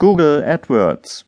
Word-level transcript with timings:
Google 0.00 0.44
AdWords 0.44 1.26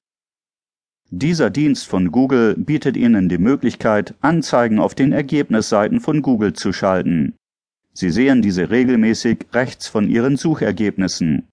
dieser 1.11 1.51
Dienst 1.51 1.89
von 1.89 2.13
Google 2.13 2.55
bietet 2.55 2.97
Ihnen 2.97 3.29
die 3.29 3.39
Möglichkeit, 3.39 4.15
Anzeigen 4.21 4.79
auf 4.79 4.95
den 4.95 5.11
Ergebnisseiten 5.11 5.99
von 5.99 6.23
Google 6.23 6.53
zu 6.53 6.73
schalten. 6.73 7.35
Sie 7.93 8.11
sehen 8.11 8.43
diese 8.43 8.71
regelmäßig 8.71 9.47
rechts 9.53 9.89
von 9.89 10.09
Ihren 10.09 10.37
Suchergebnissen. 10.37 11.49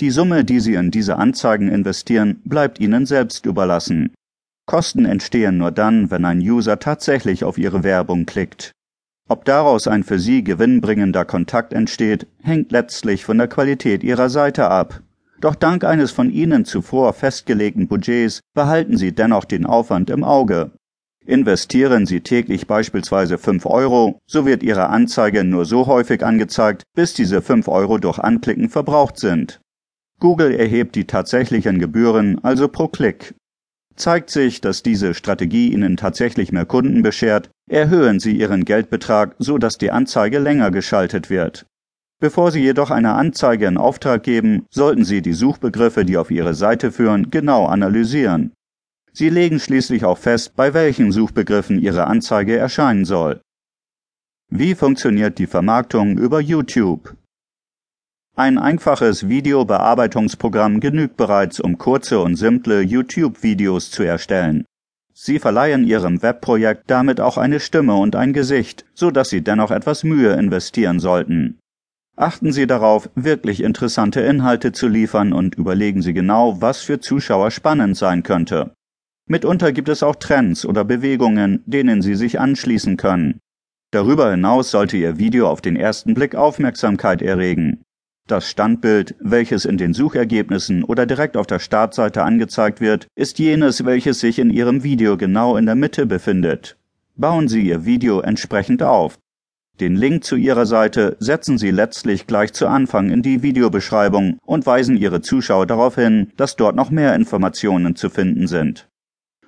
Die 0.00 0.08
Summe, 0.08 0.46
die 0.46 0.60
Sie 0.60 0.76
in 0.76 0.90
diese 0.90 1.16
Anzeigen 1.16 1.68
investieren, 1.68 2.40
bleibt 2.46 2.80
Ihnen 2.80 3.04
selbst 3.04 3.44
überlassen. 3.44 4.14
Kosten 4.64 5.04
entstehen 5.04 5.58
nur 5.58 5.72
dann, 5.72 6.10
wenn 6.10 6.24
ein 6.24 6.40
User 6.40 6.78
tatsächlich 6.78 7.44
auf 7.44 7.58
Ihre 7.58 7.84
Werbung 7.84 8.24
klickt. 8.24 8.72
Ob 9.28 9.44
daraus 9.44 9.86
ein 9.88 10.04
für 10.04 10.18
Sie 10.18 10.42
gewinnbringender 10.42 11.26
Kontakt 11.26 11.74
entsteht, 11.74 12.26
hängt 12.42 12.72
letztlich 12.72 13.26
von 13.26 13.36
der 13.36 13.48
Qualität 13.48 14.02
Ihrer 14.02 14.30
Seite 14.30 14.70
ab. 14.70 15.02
Doch 15.46 15.54
dank 15.54 15.84
eines 15.84 16.10
von 16.10 16.28
Ihnen 16.32 16.64
zuvor 16.64 17.12
festgelegten 17.12 17.86
Budgets 17.86 18.40
behalten 18.52 18.96
Sie 18.96 19.12
dennoch 19.12 19.44
den 19.44 19.64
Aufwand 19.64 20.10
im 20.10 20.24
Auge. 20.24 20.72
Investieren 21.24 22.04
Sie 22.04 22.20
täglich 22.20 22.66
beispielsweise 22.66 23.38
5 23.38 23.64
Euro, 23.66 24.18
so 24.26 24.44
wird 24.44 24.64
Ihre 24.64 24.88
Anzeige 24.88 25.44
nur 25.44 25.64
so 25.64 25.86
häufig 25.86 26.24
angezeigt, 26.24 26.82
bis 26.96 27.14
diese 27.14 27.42
5 27.42 27.68
Euro 27.68 27.98
durch 27.98 28.18
Anklicken 28.18 28.68
verbraucht 28.70 29.20
sind. 29.20 29.60
Google 30.18 30.52
erhebt 30.52 30.96
die 30.96 31.06
tatsächlichen 31.06 31.78
Gebühren 31.78 32.42
also 32.42 32.66
pro 32.66 32.88
Klick. 32.88 33.36
Zeigt 33.94 34.30
sich, 34.30 34.60
dass 34.60 34.82
diese 34.82 35.14
Strategie 35.14 35.72
Ihnen 35.72 35.96
tatsächlich 35.96 36.50
mehr 36.50 36.66
Kunden 36.66 37.02
beschert, 37.02 37.50
erhöhen 37.70 38.18
Sie 38.18 38.36
Ihren 38.36 38.64
Geldbetrag, 38.64 39.36
so 39.38 39.58
dass 39.58 39.78
die 39.78 39.92
Anzeige 39.92 40.40
länger 40.40 40.72
geschaltet 40.72 41.30
wird. 41.30 41.66
Bevor 42.18 42.50
Sie 42.50 42.60
jedoch 42.62 42.90
eine 42.90 43.12
Anzeige 43.12 43.66
in 43.66 43.76
Auftrag 43.76 44.22
geben, 44.22 44.64
sollten 44.70 45.04
Sie 45.04 45.20
die 45.20 45.34
Suchbegriffe, 45.34 46.04
die 46.04 46.16
auf 46.16 46.30
Ihre 46.30 46.54
Seite 46.54 46.90
führen, 46.90 47.30
genau 47.30 47.66
analysieren. 47.66 48.52
Sie 49.12 49.28
legen 49.28 49.60
schließlich 49.60 50.04
auch 50.04 50.18
fest, 50.18 50.56
bei 50.56 50.72
welchen 50.72 51.12
Suchbegriffen 51.12 51.78
Ihre 51.78 52.06
Anzeige 52.06 52.56
erscheinen 52.56 53.04
soll. 53.04 53.40
Wie 54.48 54.74
funktioniert 54.74 55.38
die 55.38 55.46
Vermarktung 55.46 56.16
über 56.16 56.40
YouTube? 56.40 57.14
Ein 58.34 58.58
einfaches 58.58 59.28
Videobearbeitungsprogramm 59.28 60.80
genügt 60.80 61.16
bereits, 61.16 61.60
um 61.60 61.78
kurze 61.78 62.20
und 62.20 62.36
simple 62.36 62.80
YouTube-Videos 62.82 63.90
zu 63.90 64.02
erstellen. 64.02 64.64
Sie 65.14 65.38
verleihen 65.38 65.86
Ihrem 65.86 66.22
Webprojekt 66.22 66.90
damit 66.90 67.20
auch 67.20 67.38
eine 67.38 67.60
Stimme 67.60 67.94
und 67.94 68.14
ein 68.14 68.34
Gesicht, 68.34 68.84
so 68.94 69.10
dass 69.10 69.30
Sie 69.30 69.40
dennoch 69.40 69.70
etwas 69.70 70.04
Mühe 70.04 70.34
investieren 70.34 71.00
sollten. 71.00 71.58
Achten 72.18 72.50
Sie 72.50 72.66
darauf, 72.66 73.10
wirklich 73.14 73.62
interessante 73.62 74.22
Inhalte 74.22 74.72
zu 74.72 74.88
liefern 74.88 75.34
und 75.34 75.54
überlegen 75.56 76.00
Sie 76.00 76.14
genau, 76.14 76.62
was 76.62 76.80
für 76.80 76.98
Zuschauer 76.98 77.50
spannend 77.50 77.98
sein 77.98 78.22
könnte. 78.22 78.72
Mitunter 79.28 79.70
gibt 79.72 79.90
es 79.90 80.02
auch 80.02 80.16
Trends 80.16 80.64
oder 80.64 80.84
Bewegungen, 80.84 81.62
denen 81.66 82.00
Sie 82.00 82.14
sich 82.14 82.40
anschließen 82.40 82.96
können. 82.96 83.40
Darüber 83.90 84.30
hinaus 84.30 84.70
sollte 84.70 84.96
Ihr 84.96 85.18
Video 85.18 85.46
auf 85.48 85.60
den 85.60 85.76
ersten 85.76 86.14
Blick 86.14 86.34
Aufmerksamkeit 86.34 87.20
erregen. 87.20 87.82
Das 88.26 88.48
Standbild, 88.48 89.14
welches 89.20 89.66
in 89.66 89.76
den 89.76 89.92
Suchergebnissen 89.92 90.84
oder 90.84 91.04
direkt 91.04 91.36
auf 91.36 91.46
der 91.46 91.58
Startseite 91.58 92.22
angezeigt 92.22 92.80
wird, 92.80 93.08
ist 93.14 93.38
jenes, 93.38 93.84
welches 93.84 94.20
sich 94.20 94.38
in 94.38 94.50
Ihrem 94.50 94.82
Video 94.82 95.18
genau 95.18 95.56
in 95.56 95.66
der 95.66 95.76
Mitte 95.76 96.06
befindet. 96.06 96.78
Bauen 97.14 97.46
Sie 97.46 97.68
Ihr 97.68 97.84
Video 97.84 98.20
entsprechend 98.20 98.82
auf. 98.82 99.18
Den 99.78 99.94
Link 99.94 100.24
zu 100.24 100.36
Ihrer 100.36 100.64
Seite 100.64 101.16
setzen 101.20 101.58
Sie 101.58 101.70
letztlich 101.70 102.26
gleich 102.26 102.54
zu 102.54 102.66
Anfang 102.66 103.10
in 103.10 103.20
die 103.20 103.42
Videobeschreibung 103.42 104.38
und 104.46 104.64
weisen 104.64 104.96
Ihre 104.96 105.20
Zuschauer 105.20 105.66
darauf 105.66 105.96
hin, 105.96 106.32
dass 106.38 106.56
dort 106.56 106.76
noch 106.76 106.90
mehr 106.90 107.14
Informationen 107.14 107.94
zu 107.94 108.08
finden 108.08 108.46
sind. 108.46 108.88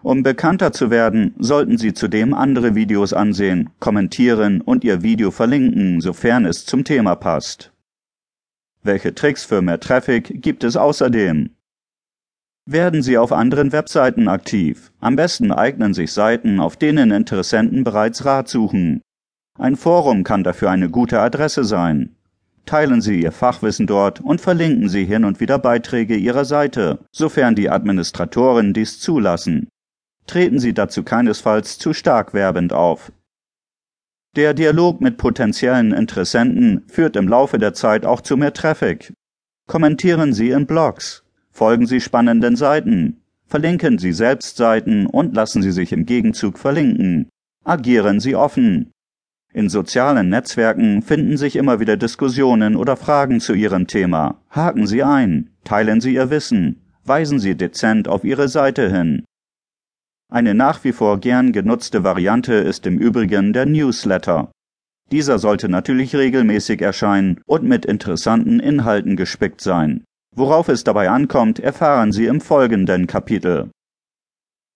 Um 0.02 0.22
bekannter 0.22 0.72
zu 0.72 0.90
werden, 0.90 1.34
sollten 1.38 1.78
Sie 1.78 1.94
zudem 1.94 2.34
andere 2.34 2.74
Videos 2.74 3.14
ansehen, 3.14 3.70
kommentieren 3.80 4.60
und 4.60 4.84
Ihr 4.84 5.02
Video 5.02 5.30
verlinken, 5.30 6.02
sofern 6.02 6.44
es 6.44 6.66
zum 6.66 6.84
Thema 6.84 7.16
passt. 7.16 7.72
Welche 8.82 9.14
Tricks 9.14 9.44
für 9.44 9.62
mehr 9.62 9.80
Traffic 9.80 10.42
gibt 10.42 10.62
es 10.62 10.76
außerdem? 10.76 11.50
Werden 12.66 13.02
Sie 13.02 13.16
auf 13.16 13.32
anderen 13.32 13.72
Webseiten 13.72 14.28
aktiv. 14.28 14.92
Am 15.00 15.16
besten 15.16 15.52
eignen 15.52 15.94
sich 15.94 16.12
Seiten, 16.12 16.60
auf 16.60 16.76
denen 16.76 17.12
Interessenten 17.12 17.82
bereits 17.82 18.26
Rat 18.26 18.48
suchen. 18.48 19.00
Ein 19.58 19.74
Forum 19.74 20.22
kann 20.22 20.44
dafür 20.44 20.70
eine 20.70 20.88
gute 20.88 21.18
Adresse 21.18 21.64
sein. 21.64 22.14
Teilen 22.64 23.00
Sie 23.00 23.20
Ihr 23.22 23.32
Fachwissen 23.32 23.88
dort 23.88 24.20
und 24.20 24.40
verlinken 24.40 24.88
Sie 24.88 25.04
hin 25.04 25.24
und 25.24 25.40
wieder 25.40 25.58
Beiträge 25.58 26.14
Ihrer 26.14 26.44
Seite, 26.44 27.00
sofern 27.10 27.56
die 27.56 27.68
Administratoren 27.68 28.72
dies 28.72 29.00
zulassen. 29.00 29.68
Treten 30.28 30.60
Sie 30.60 30.74
dazu 30.74 31.02
keinesfalls 31.02 31.78
zu 31.78 31.92
stark 31.92 32.34
werbend 32.34 32.72
auf. 32.72 33.10
Der 34.36 34.54
Dialog 34.54 35.00
mit 35.00 35.16
potenziellen 35.16 35.92
Interessenten 35.92 36.84
führt 36.86 37.16
im 37.16 37.26
Laufe 37.26 37.58
der 37.58 37.74
Zeit 37.74 38.06
auch 38.06 38.20
zu 38.20 38.36
mehr 38.36 38.52
Traffic. 38.52 39.12
Kommentieren 39.66 40.32
Sie 40.34 40.50
in 40.50 40.66
Blogs, 40.66 41.24
folgen 41.50 41.86
Sie 41.86 42.00
spannenden 42.00 42.54
Seiten, 42.54 43.22
verlinken 43.46 43.98
Sie 43.98 44.12
selbst 44.12 44.56
Seiten 44.56 45.06
und 45.06 45.34
lassen 45.34 45.62
Sie 45.62 45.72
sich 45.72 45.92
im 45.92 46.06
Gegenzug 46.06 46.58
verlinken. 46.58 47.28
Agieren 47.64 48.20
Sie 48.20 48.36
offen, 48.36 48.92
in 49.52 49.68
sozialen 49.68 50.28
Netzwerken 50.28 51.02
finden 51.02 51.36
sich 51.36 51.56
immer 51.56 51.80
wieder 51.80 51.96
Diskussionen 51.96 52.76
oder 52.76 52.96
Fragen 52.96 53.40
zu 53.40 53.54
Ihrem 53.54 53.86
Thema. 53.86 54.40
Haken 54.50 54.86
Sie 54.86 55.02
ein, 55.02 55.50
teilen 55.64 56.00
Sie 56.00 56.14
Ihr 56.14 56.30
Wissen, 56.30 56.82
weisen 57.04 57.38
Sie 57.38 57.56
dezent 57.56 58.08
auf 58.08 58.24
Ihre 58.24 58.48
Seite 58.48 58.90
hin. 58.90 59.24
Eine 60.30 60.54
nach 60.54 60.84
wie 60.84 60.92
vor 60.92 61.18
gern 61.18 61.52
genutzte 61.52 62.04
Variante 62.04 62.54
ist 62.54 62.86
im 62.86 62.98
Übrigen 62.98 63.54
der 63.54 63.64
Newsletter. 63.64 64.52
Dieser 65.10 65.38
sollte 65.38 65.70
natürlich 65.70 66.14
regelmäßig 66.14 66.82
erscheinen 66.82 67.40
und 67.46 67.64
mit 67.64 67.86
interessanten 67.86 68.60
Inhalten 68.60 69.16
gespickt 69.16 69.62
sein. 69.62 70.04
Worauf 70.36 70.68
es 70.68 70.84
dabei 70.84 71.08
ankommt, 71.08 71.58
erfahren 71.58 72.12
Sie 72.12 72.26
im 72.26 72.42
folgenden 72.42 73.06
Kapitel. 73.06 73.70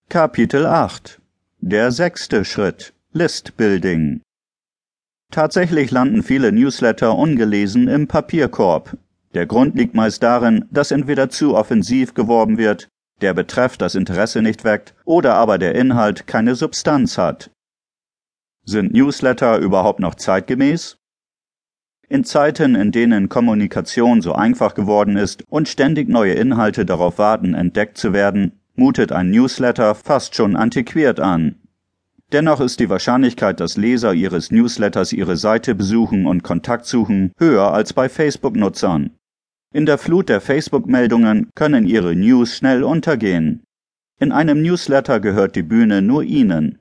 Kapitel 0.08 0.64
8 0.64 1.20
Der 1.60 1.92
sechste 1.92 2.46
Schritt 2.46 2.94
List 3.12 3.58
Building 3.58 4.22
Tatsächlich 5.32 5.90
landen 5.90 6.22
viele 6.22 6.52
Newsletter 6.52 7.16
ungelesen 7.16 7.88
im 7.88 8.06
Papierkorb. 8.06 8.98
Der 9.32 9.46
Grund 9.46 9.74
liegt 9.74 9.94
meist 9.94 10.22
darin, 10.22 10.66
dass 10.70 10.90
entweder 10.90 11.30
zu 11.30 11.56
offensiv 11.56 12.12
geworben 12.12 12.58
wird, 12.58 12.88
der 13.22 13.32
Betreff 13.32 13.78
das 13.78 13.94
Interesse 13.94 14.42
nicht 14.42 14.62
weckt 14.62 14.94
oder 15.06 15.34
aber 15.34 15.56
der 15.56 15.74
Inhalt 15.74 16.26
keine 16.26 16.54
Substanz 16.54 17.16
hat. 17.16 17.50
Sind 18.64 18.92
Newsletter 18.92 19.56
überhaupt 19.56 20.00
noch 20.00 20.16
zeitgemäß? 20.16 20.98
In 22.10 22.24
Zeiten, 22.24 22.74
in 22.74 22.92
denen 22.92 23.30
Kommunikation 23.30 24.20
so 24.20 24.34
einfach 24.34 24.74
geworden 24.74 25.16
ist 25.16 25.44
und 25.48 25.66
ständig 25.66 26.10
neue 26.10 26.34
Inhalte 26.34 26.84
darauf 26.84 27.16
warten, 27.16 27.54
entdeckt 27.54 27.96
zu 27.96 28.12
werden, 28.12 28.60
mutet 28.74 29.12
ein 29.12 29.30
Newsletter 29.30 29.94
fast 29.94 30.34
schon 30.34 30.56
antiquiert 30.56 31.20
an. 31.20 31.61
Dennoch 32.32 32.60
ist 32.60 32.80
die 32.80 32.88
Wahrscheinlichkeit, 32.88 33.60
dass 33.60 33.76
Leser 33.76 34.14
Ihres 34.14 34.50
Newsletters 34.50 35.12
Ihre 35.12 35.36
Seite 35.36 35.74
besuchen 35.74 36.26
und 36.26 36.42
Kontakt 36.42 36.86
suchen, 36.86 37.32
höher 37.38 37.74
als 37.74 37.92
bei 37.92 38.08
Facebook-Nutzern. 38.08 39.10
In 39.74 39.84
der 39.84 39.98
Flut 39.98 40.30
der 40.30 40.40
Facebook-Meldungen 40.40 41.50
können 41.54 41.86
Ihre 41.86 42.16
News 42.16 42.56
schnell 42.56 42.84
untergehen. 42.84 43.64
In 44.18 44.32
einem 44.32 44.62
Newsletter 44.62 45.20
gehört 45.20 45.56
die 45.56 45.62
Bühne 45.62 46.00
nur 46.00 46.22
Ihnen. 46.22 46.78